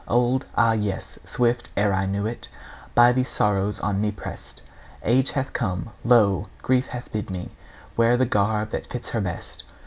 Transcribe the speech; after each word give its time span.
Old? 0.07 0.47
Ah 0.55 0.71
yes; 0.71 1.19
swift, 1.25 1.69
ere 1.77 1.93
I 1.93 2.07
knew 2.07 2.25
it, 2.25 2.47
By 2.95 3.11
these 3.11 3.29
sorrows 3.29 3.79
on 3.81 4.01
me 4.01 4.09
pressed 4.11 4.63
Age 5.03 5.33
hath 5.33 5.53
come; 5.53 5.91
lo, 6.03 6.47
Grief 6.63 6.87
hath 6.87 7.11
bid 7.11 7.29
me 7.29 7.49
Wear 7.95 8.17
the 8.17 8.25
garb 8.25 8.71
that 8.71 8.87
fits 8.87 9.09
her 9.11 9.21
best. 9.21 9.63